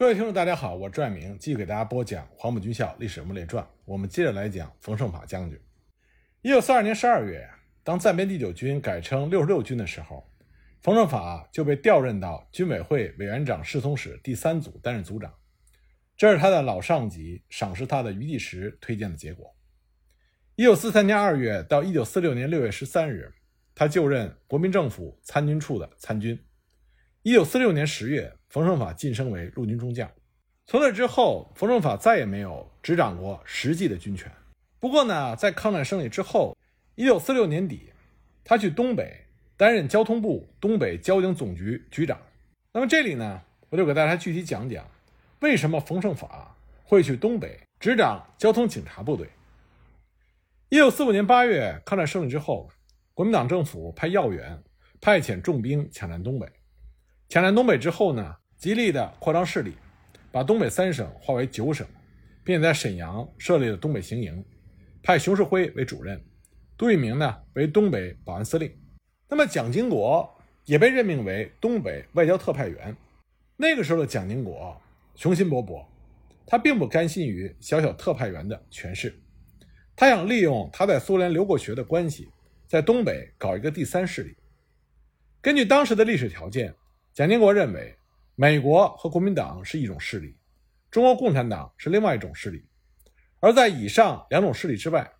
[0.00, 3.62] 各位听众，大家好，我是拽明，继续给大家播讲《黄埔军校历史人物列传》。
[3.84, 5.60] 我们接着来讲冯胜法将军。
[6.40, 7.46] 一九四二年十二月，
[7.84, 10.26] 当暂编第九军改称六十六军的时候，
[10.80, 15.34] 冯胜法就被调任到军委会委员长侍从室第三组担任组长。
[16.16, 19.54] 这是他的老上级赏识他的余第时推荐的结果。
[20.56, 23.30] 一九四三年二月到一九四六年六月十三日，
[23.74, 26.42] 他就任国民政府参军处的参军。
[27.22, 30.10] 一九四六年十月，冯胜法晋升为陆军中将。
[30.66, 34.30] 从那之后，冯胜法再也没有执掌过实际的军权。
[34.80, 36.56] 不过呢，在抗战胜利之后，
[36.96, 37.92] 一九四六年底，
[38.42, 39.24] 他去东北
[39.56, 42.20] 担任交通部东北交警总局局长。
[42.72, 44.84] 那么这里呢，我就给大家具体讲讲，
[45.40, 49.28] 为什么冯胜法会去东北执掌交通警察部队。
[50.70, 52.68] 一九四五年八月，抗战胜利之后，
[53.14, 54.60] 国民党政府派要员
[55.00, 56.48] 派遣重兵抢占东北。
[57.30, 59.76] 抢占东北之后呢，极力的扩张势力，
[60.32, 61.86] 把东北三省划为九省，
[62.42, 64.44] 并且在沈阳设立了东北行营，
[65.00, 66.20] 派熊式辉为主任，
[66.76, 68.76] 杜聿明呢为东北保安司令。
[69.28, 70.28] 那么蒋经国
[70.64, 72.96] 也被任命为东北外交特派员。
[73.56, 74.76] 那个时候的蒋经国
[75.14, 75.86] 雄心勃勃，
[76.44, 79.14] 他并不甘心于小小特派员的权势，
[79.94, 82.28] 他想利用他在苏联留过学的关系，
[82.66, 84.36] 在东北搞一个第三势力。
[85.40, 86.74] 根据当时的历史条件。
[87.12, 87.96] 蒋经国认为，
[88.36, 90.36] 美国和国民党是一种势力，
[90.92, 92.64] 中国共产党是另外一种势力，
[93.40, 95.10] 而在以上两种势力之外，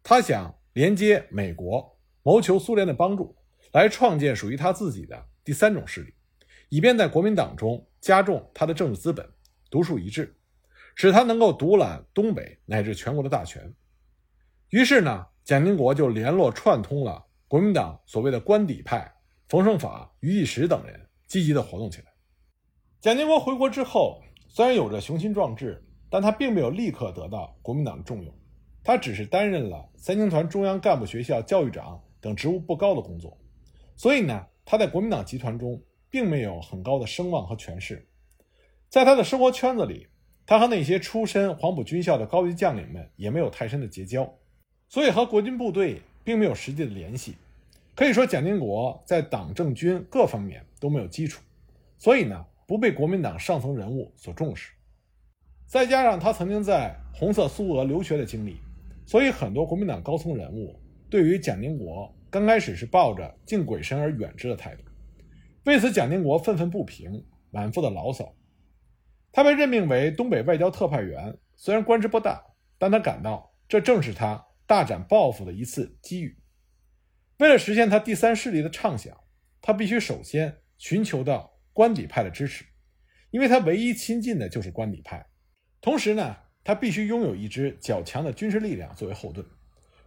[0.00, 3.36] 他想连接美国，谋求苏联的帮助，
[3.72, 6.14] 来创建属于他自己的第三种势力，
[6.68, 9.28] 以便在国民党中加重他的政治资本，
[9.68, 10.32] 独树一帜，
[10.94, 13.74] 使他能够独揽东北乃至全国的大权。
[14.68, 19.12] 于是呢，蒋经国就联络串通了国民党所谓的官邸派
[19.48, 21.08] 冯胜法、余第时等人。
[21.30, 22.12] 积极的活动起来。
[23.00, 28.34] 蒋经国回国之后，虽然有着雄心壮志，但他并没有立刻得到国民党的重用。
[28.82, 33.38] 他只是担任了三青团中央干部学校教育长等职务不高的工作，
[33.94, 35.80] 所以呢，他在国民党集团中
[36.10, 38.04] 并没有很高的声望和权势。
[38.88, 40.08] 在他的生活圈子里，
[40.44, 44.28] 他和那些出身黄埔军校的高级将领们也没有太深的结交，
[44.88, 47.36] 所以和国军部队并没有实际的联系。
[47.94, 51.42] 可以说，蒋经国在党政军各方面都没有基础，
[51.98, 54.72] 所以呢，不被国民党上层人物所重视。
[55.66, 58.56] 再加上他曾经在红色苏俄留学的经历，
[59.06, 60.80] 所以很多国民党高层人物
[61.10, 64.82] 对于蒋经国刚开始是抱着敬鬼神而远之的态度。
[65.64, 68.34] 为此，蒋经国愤愤不平，满腹的牢骚。
[69.30, 72.42] 他被任命为东北外交特派员，虽然官职不大，
[72.78, 76.36] 但他感到这正是他大展抱负的一次机遇。
[77.40, 79.16] 为了实现他第三势力的畅想，
[79.62, 82.66] 他必须首先寻求到官邸派的支持，
[83.30, 85.26] 因为他唯一亲近的就是官邸派。
[85.80, 89.46] 同时呢，他必须拥有一支较强的军事力量作为后盾，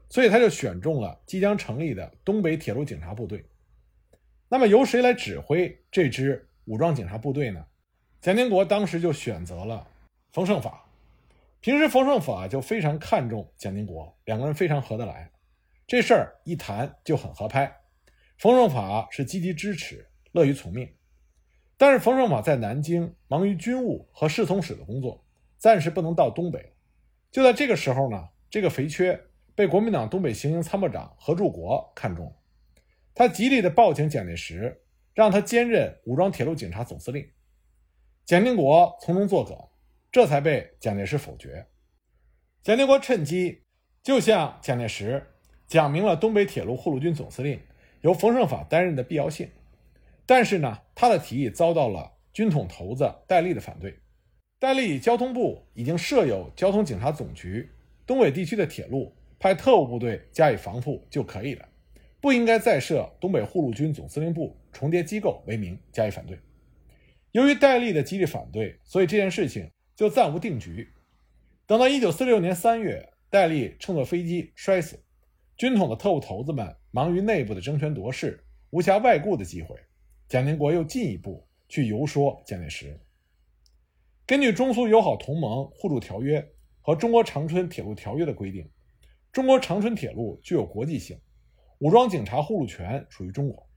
[0.10, 3.44] 所以他就选中了即将成立的东北铁路警察部队。
[4.48, 7.66] 那么由谁来指挥这支武装警察部队呢？
[8.22, 9.88] 蒋经国当时就选择了
[10.32, 10.88] 冯胜法。
[11.62, 15.32] 平时冯胜法就非常看重蒋经国，两个人非常合得来。
[15.86, 17.82] 这事儿一谈就很合拍，
[18.38, 20.90] 冯胜法是积极支持，乐于从命。
[21.78, 25.26] 但是冯胜法在南京忙于军务和侍从室的工作，
[25.58, 26.74] 暂时不能到东北。
[27.32, 29.20] 就在这个时候呢，这个肥缺
[29.56, 32.34] 被国民党东北行营参谋长何柱国看中了，
[33.14, 34.84] 他极力的报请蒋介石，
[35.14, 37.30] 让他兼任武装铁路警察总司令。
[38.24, 39.58] 蒋经国从中作梗，
[40.12, 41.68] 这才被蒋介石否决。
[42.62, 43.66] 蒋经国趁机
[44.02, 45.32] 就向蒋介石。
[45.74, 47.60] 讲明了东北铁路护路军总司令
[48.02, 49.50] 由冯胜法担任的必要性，
[50.24, 53.98] 但是呢，他的提议遭到了军统头子戴笠的反对。
[54.60, 57.68] 戴笠以交通部已经设有交通警察总局，
[58.06, 61.68] 东北地区的铁路派特务部队加以防护就可以了，
[62.22, 66.38] 不应该再设东北护路军总司令部重叠机构为名加以反对。
[67.32, 70.88] 由于戴笠的极力反对，所以这件事情就暂无定局。
[71.66, 75.00] 等到1946年3月，戴笠乘坐飞机摔死。
[75.56, 79.76] 军统的特务头子们忙于内部的争权夺势，无暇外顾的机会，
[80.28, 83.00] 蒋经国又进一步去游说蒋介石。
[84.26, 86.44] 根据中苏友好同盟互助条约
[86.82, 88.68] 和中国长春铁路条约的规定，
[89.32, 91.20] 中国长春铁路具有国际性，
[91.78, 93.70] 武装警察护路权属于中国。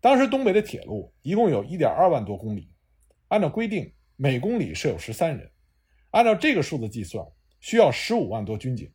[0.00, 2.70] 当时东北的铁路一共有一点二万多公里，
[3.28, 5.50] 按照规定每公里设有十三人，
[6.12, 7.26] 按照这个数字计算，
[7.60, 8.90] 需要十五万多军警。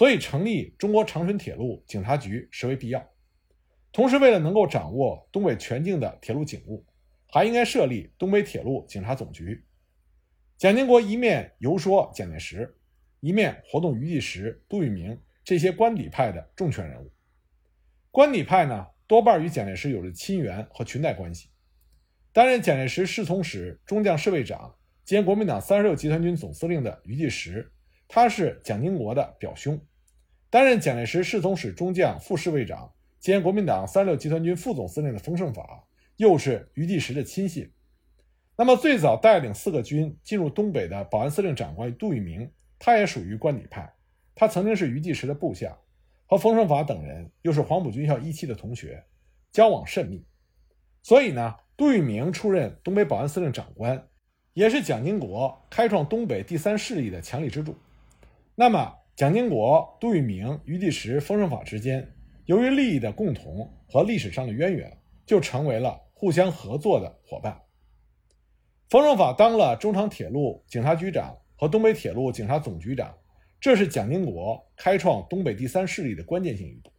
[0.00, 3.06] 所以，成立中国长春铁路警察局实为必要。
[3.92, 6.82] 同时，为了能够掌握东北全境的铁路警务，
[7.26, 9.62] 还应该设立东北铁路警察总局。
[10.56, 12.74] 蒋经国一面游说蒋介石，
[13.20, 17.12] 一面活动余继时、杜聿明这些官邸派的重权人物。
[18.10, 21.50] 官邸派呢，多半与蒋介石有着亲缘和裙带关系。
[22.32, 24.74] 担任蒋介石侍从室中将侍卫长
[25.04, 27.70] 兼国民党三十六集团军总司令的余继时，
[28.08, 29.76] 他是蒋经国的表兄；
[30.50, 35.84] 担任蒋介石侍从室中将副侍卫长兼国民党三六集团军副总司令的冯胜法，
[36.16, 37.70] 又是余继时的亲信。
[38.56, 43.90] 那么，最早带领四个军进入东北的保安司令长官杜聿明，他也属于官邸派。
[44.34, 45.78] 他曾经是余继时的部下，
[46.26, 49.04] 和冯胜法等人又是黄埔军校一期的同学，
[49.52, 50.24] 交往甚密。
[51.02, 54.08] 所以呢，杜聿明出任东北保安司令长官，
[54.52, 57.76] 也是蒋经国开创东北第三势力的强力支柱。
[58.54, 62.10] 那么，蒋经国、杜聿明、余继时、冯胜法之间，
[62.46, 64.96] 由于利益的共同和历史上的渊源，
[65.26, 67.60] 就成为了互相合作的伙伴。
[68.88, 73.14] 冯胜法当了中长铁路警察局长和东北铁路警察总局长，
[73.60, 76.90] 这是蒋经国开创东北第三势力的关键性一步。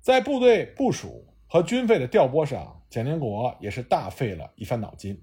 [0.00, 5.22] 在部队部署和军费的调拨上，蒋经国也是大费了一番脑筋。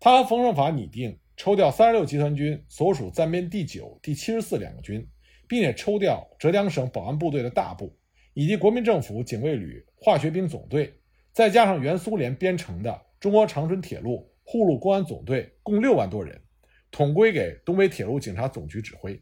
[0.00, 5.06] 他和冯胜法拟定抽调三十六集团军所属暂编第九、第七十四两个军，
[5.48, 7.96] 并且抽调浙江省保安部队的大部，
[8.34, 10.92] 以及国民政府警卫旅化学兵总队，
[11.32, 14.30] 再加上原苏联编成的中国长春铁路。
[14.48, 16.40] 沪路公安总队共六万多人，
[16.92, 19.20] 统归给东北铁路警察总局指挥。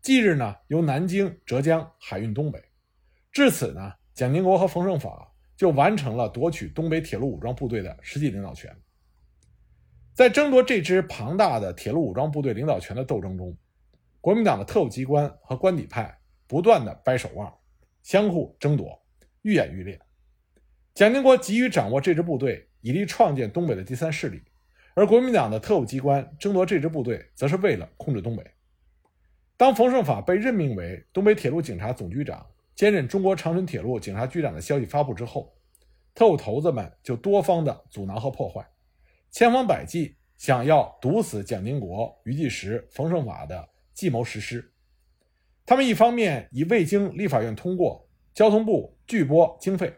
[0.00, 2.58] 即日呢，由南京、浙江海运东北。
[3.30, 8.74] 至此呢，蒋经国和冯胜法就完成了夺取东北铁路武装部队的实际领导权。
[10.14, 13.54] 在争夺这支庞大的铁路武装部队领导权的斗争中，
[14.24, 17.52] 国民党的特务机关和官邸派不断的掰手腕，
[18.02, 18.98] 相互争夺，
[19.42, 20.00] 愈演愈烈。
[20.94, 24.42] 蒋经国急于掌握这支部队，以力创建东北的第三势力。
[24.94, 28.42] 而国民党的特务机关争夺这支部队，则是为了控制东北。
[29.58, 35.54] 当冯胜法被任命为东北铁路警察总局长，兼任中国长春铁路警察局长的消息发布之后，
[36.14, 38.66] 特务头子们就多方的阻挠和破坏，
[39.30, 44.72] 千方百计想要堵死蒋经国、余继时、冯胜法的计谋实施。
[45.64, 49.88] 他们一方面以未经立法院通过，交通部拒拨经费；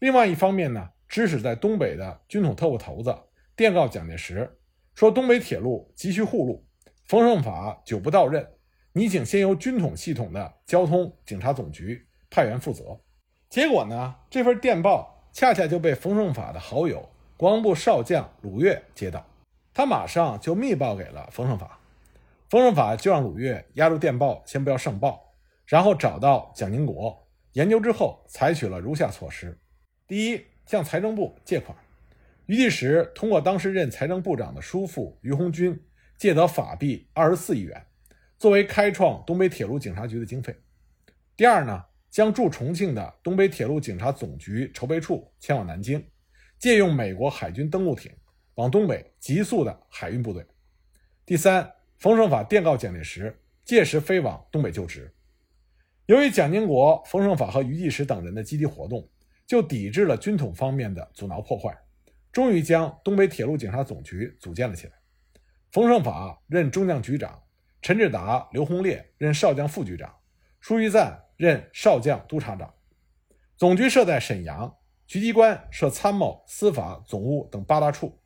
[0.00, 3.16] 另外一方面呢，指使在东北的军统特务头子。
[3.56, 4.58] 电告蒋介石
[4.94, 6.64] 说：“东北铁路急需护路，
[7.06, 8.46] 冯胜法久不到任，
[8.92, 13.00] 你请先由军统系统的交通警察总局派员负责。”
[13.48, 19.26] 结果呢，这份电报恰恰就被冯胜法的好友国防部少将鲁岳接到，
[19.72, 21.77] 他马上就密报给了冯胜法，
[22.48, 25.34] 冯胜法就让鲁岳压住电报，先不要上报，
[25.66, 29.58] 然后找到蒋经国研究之后，采取了如下措施：
[30.06, 31.76] 第一，向财政部借款。
[32.46, 35.78] 余继时通过当时任财政部长的叔父余鸿钧
[36.16, 37.86] 借得法币二十四亿元，
[38.38, 40.56] 作为开创东北铁路警察局的经费。
[41.36, 46.02] 第二呢，将驻重庆的东北铁路警察总局筹备处迁往南京，
[46.58, 48.10] 借用美国海军登陆艇
[48.54, 50.42] 往东北急速的海运部队。
[51.26, 55.12] 第三，冯胜法电告蒋介石，届时飞往东北就职。
[56.06, 59.08] 由于蒋经国、冯胜法和余继时等人的积极活动，
[59.48, 61.76] 就抵制了军统方面的阻挠破坏。
[62.30, 64.92] 终于将东北铁路警察总局组建了起来。
[65.72, 67.42] 冯胜法任中将局长，
[67.82, 70.14] 陈志达、刘洪烈任少将副局长，
[70.60, 72.72] 舒玉赞任少将督察长。
[73.56, 74.72] 总局设在沈阳，
[75.08, 78.16] 局机关设参谋、司法、总务等八大处。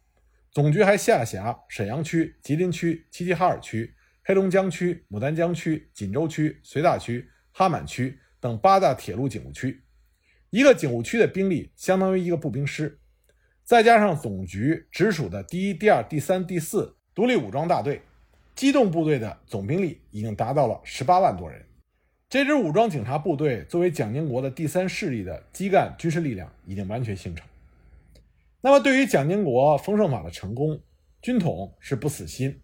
[0.52, 9.82] 总局还下辖沈阳区、吉林区、齐齐哈尔区、黑龙江区、牡丹江区、锦州区、绥大区、哈满区等八大铁路警务区。
[10.50, 13.00] 一个警务区的兵力相当于一个步兵师。
[13.64, 18.02] 再加上总局直属的第一、第二、第三、第四独立武装大队，
[18.54, 21.64] 机动部队的总兵力已经达到了十八万多人。
[22.28, 27.46] 这支武装警察部队作为蒋经国的第三势力的基干军事力量已经完全形成。
[28.64, 30.80] 那么，对于蒋经国、冯胜法的成功，
[31.20, 32.62] 军统是不死心，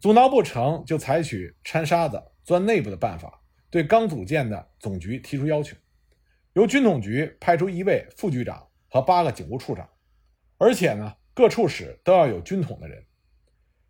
[0.00, 5.76] 阻挠不成就采取掺沙子、钻内部的办法，对刚组建的总局提出要求，
[6.54, 9.86] 由军统局派出一位副局长和八个警务处长。
[10.56, 13.04] 而且呢，各处室都要有军统的人。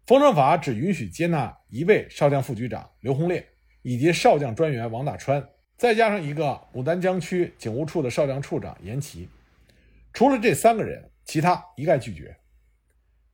[0.08, 3.46] 冯胜法只允许接纳一位少将副局长刘洪烈，
[3.82, 9.28] 以及少将专员王大川，再加上一个牡丹江区警务处的少将处长严琦。
[10.12, 12.34] 除了这三个人，其他一概拒绝。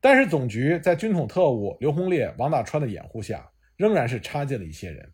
[0.01, 5.11] 但是总局在军统特务刘洪烈、王大川的掩护下，仍然是插进了一些人。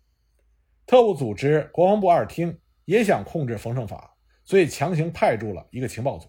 [0.86, 6.26] 特务组织国防部二厅也想控制冯胜法，所以强行派驻了一个情报组。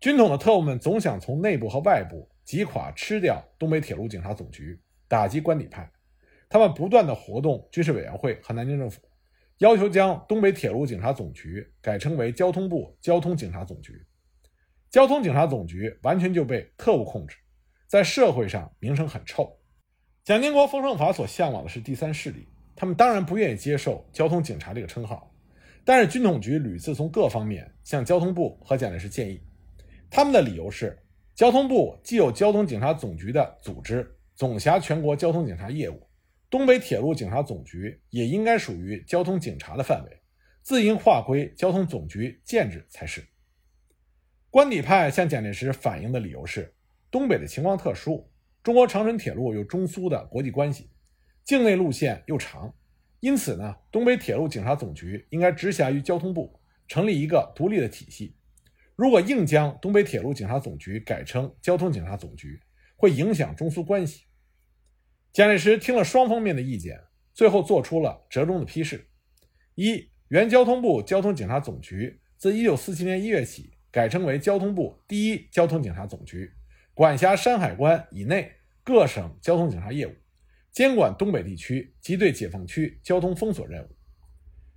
[0.00, 5.88] 军统的特务们总想从内部和外部击垮、吃掉东北铁路警察总局，打击官邸派。
[6.48, 9.02] 他们不断的活动军事委员会和南京政府，
[9.58, 14.02] 要求将东北铁路警察总局改称为交通部交通警察总局。
[14.90, 17.36] 交通警察总局完全就被特务控制，
[17.86, 19.56] 在社会上名声很臭。
[20.24, 25.32] 蒋经国、冯胜法所向往的是第三势力，他们当然不愿意接受交通警察这个称号。
[25.84, 29.40] 但是军统局屡次从各方面向交通部和蒋介石建议，
[30.10, 30.98] 他们的理由是：
[31.36, 36.02] 交通部既有交通警察总局的组织，总辖全国交通警察业务，
[36.50, 40.20] 东北铁路警察总局也应该属于交通警察的范围，
[40.62, 43.24] 自应划归交通总局建制才是。
[44.52, 46.74] 官邸派向蒋介石反映的理由是：
[47.08, 48.28] 东北的情况特殊，
[48.64, 50.90] 中国长春铁路有中苏的国际关系，
[51.44, 52.74] 境内路线又长，
[53.20, 58.34] 因此呢，东北铁路警察总局应该直辖于交通部，成立一个独立的体系。
[58.96, 62.60] 如果硬将东北铁路警察总局改称交通警察总局，
[62.96, 64.24] 会影响中苏关系。
[65.32, 67.00] 蒋介石听了双方面的意见，
[67.32, 69.06] 最后做出了折中的批示：
[69.76, 73.70] 一，原交通部交通警察总局自1947年1月起。
[73.92, 76.52] 改称为交通部第一交通警察总局，
[76.94, 78.52] 管辖山海关以内
[78.84, 80.14] 各省交通警察业务，
[80.70, 83.88] 监管东北地区及对解放区交通封锁任务。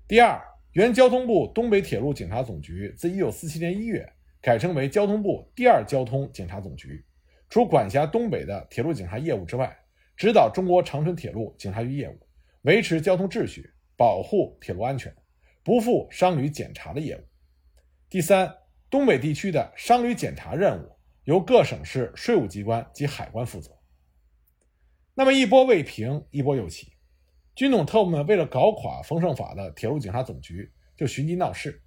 [0.08, 0.42] 第二，
[0.72, 7.06] 原交通部东北铁路警察总局自1947年1月改称为交通部第二交通警察总局，
[7.50, 9.78] 除管辖东北的铁路警察业务之外，
[10.18, 12.18] 指导中国长春铁路警察局业务，
[12.64, 15.14] 维持交通秩序，保护铁路安全，
[15.64, 17.22] 不负商旅检查的业务。
[18.10, 18.52] 第三。
[18.94, 23.72] 东北地区的商旅检查任务由各省市税务机关及海关负责。
[25.16, 26.94] 那么一波未平，一波又起，
[27.56, 31.82] 军统特务们为了搞垮冯胜法的铁路警察总局，就寻机闹事。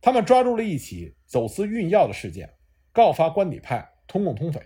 [0.00, 2.48] 他们抓住了一起走私运药的事件，
[2.92, 4.62] 告发官邸派通共通匪。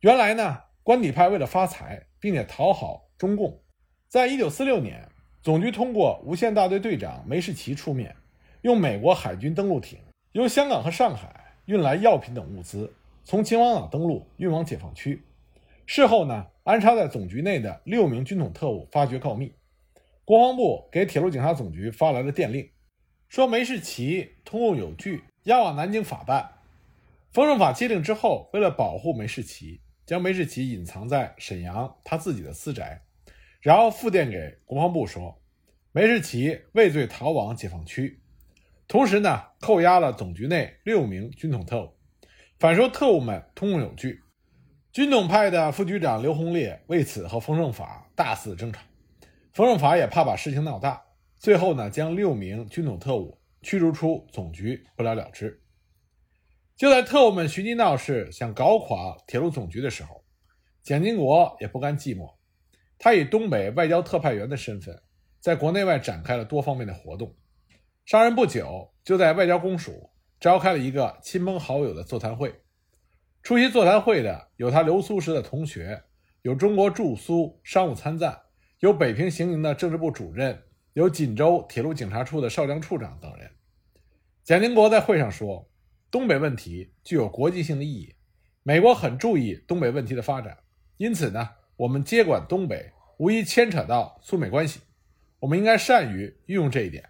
[0.00, 3.58] 原来呢，官邸派为了发财，并且讨好中共，
[4.06, 5.08] 在一九四六年，
[5.40, 8.14] 总局通过无线大队队长梅士奇出面，
[8.60, 9.98] 用美国海军登陆艇。
[10.34, 15.22] 由香港和上海运来药品等物资，从秦皇岛登陆运往解放区。
[15.86, 19.54] 事后呢，安插在总局内的六名军统特务发觉告密，
[20.24, 22.68] 国防部给铁路警察总局发来了电令，
[23.28, 26.50] 说梅士奇通共有据，押往南京法办。
[27.30, 33.00] 冯胜法接令之后，为了保护梅士奇，将梅士奇隐藏在沈阳他自己的私宅，
[33.60, 35.40] 然后复电给国防部说，
[35.92, 38.18] 梅士奇畏罪逃往解放区。
[38.86, 41.94] 同时呢，扣押了总局内六名军统特务，
[42.58, 44.20] 反说特务们通共有据。
[44.92, 48.80] 军统派的副局长刘洪烈为此和冯胜法大肆争吵，
[49.52, 51.02] 冯胜法也怕把事情闹大，
[51.38, 55.60] 最后呢，将六名军统特务驱逐出总局，不了了之。
[56.76, 60.22] 就在特务们寻机闹事，想搞垮铁路总局的时候，
[60.82, 62.34] 蒋经国也不甘寂寞，
[62.98, 65.02] 他以东北外交特派员的身份，
[65.40, 67.34] 在国内外展开了多方面的活动。
[68.04, 72.54] 上任不久，就在外交公署召开了一个亲朋好友的座谈会。
[73.42, 76.02] 出席座谈会的有他留苏时的同学，
[76.42, 78.38] 有中国驻苏商务参赞，
[78.80, 83.50] 有北平行营的政治部主任，有锦州铁路警察处的少将处长等人。
[84.42, 85.66] 蒋经国在会上说
[86.10, 88.14] ：“东北问题具有国际性的意义，
[88.62, 90.58] 美国很注意东北问题的发展，
[90.98, 94.80] 因此呢，我们接管东北无疑牵扯到苏美关系，
[95.40, 97.08] 我们应该善于运用这一点。”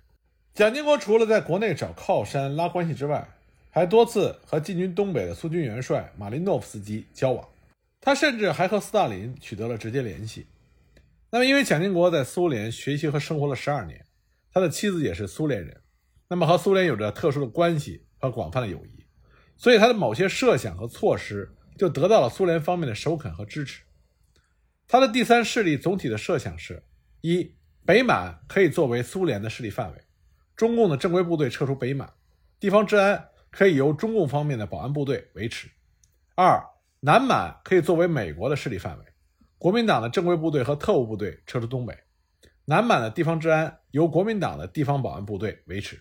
[0.54, 3.28] 蒋经国除了在国内找靠山拉关系之外，
[3.70, 7.48] 还多次和进军东北的苏军元帅马林诺夫斯基交往。
[8.00, 10.46] 他甚至还和斯大林取得了直接联系。
[11.30, 14.06] 那么，因为蒋经国在苏联学习和生活了十二年，
[14.52, 15.80] 他的妻子也是苏联人，
[16.28, 19.04] 那么和苏联有着特殊的关系和广泛的友谊，
[19.56, 23.82] 所以他的某些设想和措施就得到了苏联方面的首肯和支持。
[24.86, 26.84] 他的第三势力总体的设想是：
[27.22, 29.98] 一，北满可以作为苏联的势力范围。
[30.56, 32.12] 中共的正规部队撤出北满，
[32.60, 35.68] 地方治安可以由中共方面的保安部队维持。
[36.36, 36.64] 二，
[37.00, 39.04] 南满可以作为美国的势力范围，
[39.58, 41.96] 国民党的正规部队和特务部队撤出东北，
[42.64, 46.00] 南满的地方治安由国民党的地方保安部队维持。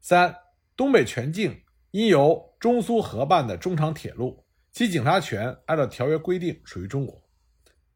[0.00, 0.34] 三，
[0.76, 7.20] 东北全境应由中苏合办的中长铁路，其警察权按照条约规定属于中国，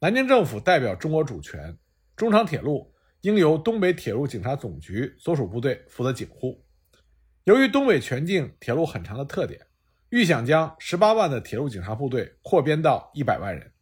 [0.00, 1.78] 南京政府代表中国主权，
[2.16, 2.92] 中长铁路。
[3.22, 6.64] 应由东北铁路警察总局所属部队负责警护。
[7.44, 9.60] 由于东北全境铁路很长的特点，
[10.10, 13.72] 预想将十八万的铁路警察部队扩编到一百万人，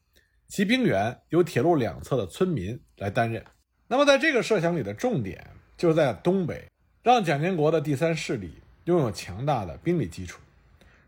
[0.46, 3.44] 其兵员由铁路两侧的村民来担任。
[3.86, 6.68] 那么，在这个设想里的重点就是在东北，
[7.02, 8.52] 让蒋经国的第三势力
[8.84, 10.40] 拥有强大的兵力基础。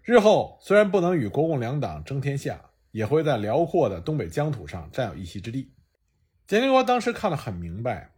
[0.02, 2.60] 日后虽然不能与国共两党争天下，
[2.90, 5.72] 也会在辽阔的东北疆土上占有一席之地。
[6.46, 8.10] 蒋经国当时看得很明白，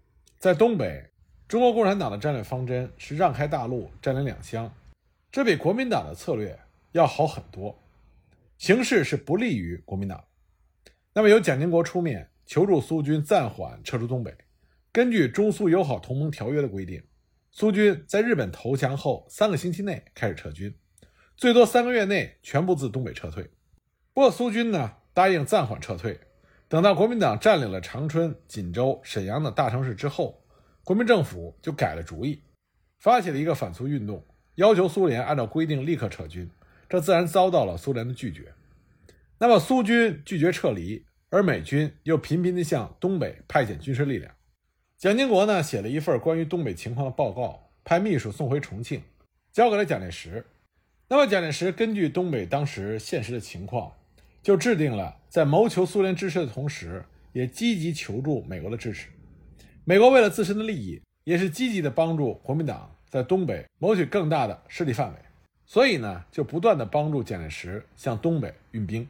[0.42, 1.08] 在东北，
[1.46, 4.74] 中国共产党的战略方针是让开大陆，占领两厢，
[5.30, 6.58] 这比国民党的策略
[6.90, 7.78] 要好很多，
[8.58, 10.24] 形势是不利于国民党。
[11.14, 14.36] 那么由蒋经国出面求助苏军暂缓撤出东北，
[14.90, 17.00] 根据中苏友好同盟条约的规定，
[17.52, 20.74] 苏军在日本投降后三个星期内开始撤军，
[21.36, 23.44] 最多三个月内全部自东北撤退。
[24.12, 26.18] 不过苏军呢答应暂缓撤退。
[26.72, 30.42] 等到国民党占领了长春、锦州、沈阳等大城市之后，
[30.84, 32.42] 国民政府就改了主意，
[32.98, 34.24] 发起了一个反苏运动，
[34.54, 36.50] 要求苏联按照规定立刻撤军。
[36.88, 38.54] 这自然遭到了苏联的拒绝。
[39.36, 44.34] 那么苏军拒绝撤离，而美军又频频地向东北派遣军事力量。
[44.96, 49.02] 蒋经国呢写了一份关于东北情况的报告，派秘书送回重庆，
[49.52, 50.46] 交给了蒋介石。
[51.08, 53.92] 那么蒋介石根据东北当时现实的情况。
[54.42, 59.08] 就制定了在谋求苏联支持的同时，也积极求助美国的支持。
[59.84, 65.18] 美国为了自身的利益，也是积极的帮助国民党在东北谋取更大的势力范围。
[65.64, 69.08] 所以呢，就不断的帮助蒋介石向东北运兵。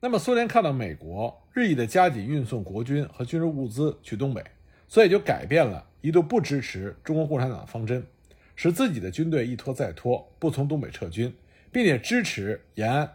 [0.00, 4.42] 那么苏联看到美国日益的加紧运送国军和军事物资去东北，
[4.88, 8.02] 所以就改变了一度不支持中国共产党的方针，
[8.56, 11.34] 使自己的军队一拖再拖，不从东北撤军，
[11.70, 13.12] 并且支持延安。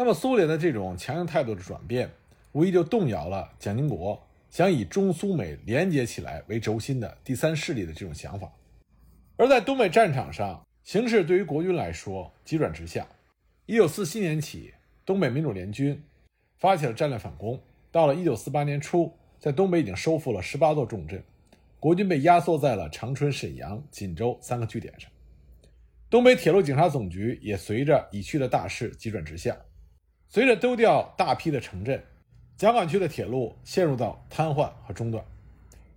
[0.00, 2.08] 那么，苏联的这种强硬态度的转变，
[2.52, 4.16] 无疑就动摇了蒋经国
[4.48, 8.48] 想以中苏美联结起来为轴心的第三势力的这种想法。
[9.36, 13.04] 而在东北战场上，形势对于国军来说急转直下。
[13.66, 14.72] 一九四七年起，
[15.04, 16.00] 东北民主联军
[16.58, 17.60] 发起了战略反攻。
[17.90, 21.20] 到了一九四八年初，在东北已经收复了十八座重镇，
[21.80, 25.10] 国军被压缩在了长春、沈阳、锦州三个据点上。
[26.08, 29.56] 东北铁路警察总局也随着已去的大势急转直下。
[30.30, 32.04] 随着丢掉大批的城镇，
[32.54, 35.24] 蒋管区的铁路陷入到瘫痪和中断。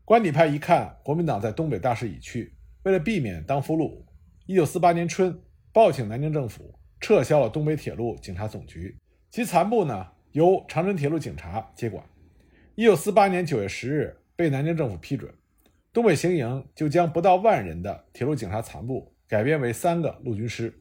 [0.06, 2.54] 官邸派一看国民党在东北大势已去，
[2.84, 4.02] 为了避免当俘虏，
[4.46, 5.38] 一九四八年春
[5.74, 8.96] 报请南京政府撤销了东北铁路警察总局，
[9.30, 12.02] 其残部呢由长春铁路警察接管。
[12.76, 15.30] 一九四八年九月十日被南京政府批准，
[15.92, 20.74] 东北行营就将不到万人的铁路警察残部改编为三个陆军师。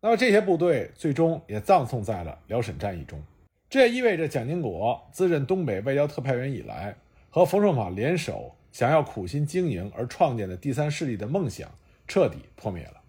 [0.00, 3.20] 那么这些部队最终也葬送在了辽沈战役中，
[3.68, 6.94] 这也意味着蒋经国自任东北外交特派员以来，
[7.30, 11.68] 和冯胜法联手想要苦心经营而创建的第三势力的梦想
[12.06, 13.00] 彻底破灭了。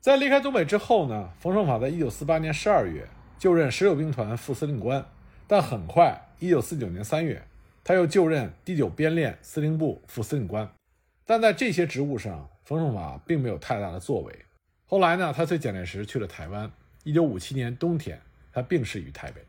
[0.00, 5.04] 在离开东北之后呢，冯胜法在一九四八年十二月就任十六兵团副司令官，
[5.48, 7.42] 但很快一九四九年三月
[7.82, 10.70] 他又就任第九编练司令部副司令官，
[11.24, 14.43] 但在这些职务上，冯胜法并没有太大的作为。
[14.86, 16.70] 后来呢，他随蒋介石去了台湾。
[17.04, 18.20] 一九五七年冬天，
[18.52, 19.42] 他病逝于台北。